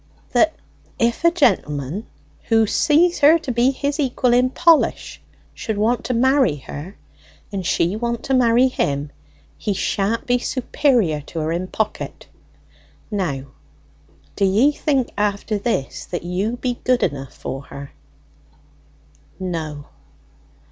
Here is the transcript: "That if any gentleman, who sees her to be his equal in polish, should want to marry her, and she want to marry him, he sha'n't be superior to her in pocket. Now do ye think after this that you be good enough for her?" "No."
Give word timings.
"That 0.31 0.55
if 0.97 1.23
any 1.23 1.31
gentleman, 1.35 2.07
who 2.45 2.65
sees 2.65 3.19
her 3.19 3.37
to 3.37 3.51
be 3.51 3.69
his 3.69 3.99
equal 3.99 4.33
in 4.33 4.49
polish, 4.49 5.21
should 5.53 5.77
want 5.77 6.03
to 6.05 6.15
marry 6.15 6.55
her, 6.55 6.95
and 7.51 7.63
she 7.63 7.95
want 7.95 8.23
to 8.23 8.33
marry 8.33 8.67
him, 8.67 9.11
he 9.59 9.75
sha'n't 9.75 10.25
be 10.25 10.39
superior 10.39 11.21
to 11.27 11.39
her 11.41 11.51
in 11.51 11.67
pocket. 11.67 12.25
Now 13.11 13.45
do 14.35 14.43
ye 14.43 14.71
think 14.71 15.11
after 15.19 15.59
this 15.59 16.05
that 16.05 16.23
you 16.23 16.57
be 16.57 16.79
good 16.83 17.03
enough 17.03 17.35
for 17.35 17.65
her?" 17.65 17.91
"No." 19.39 19.85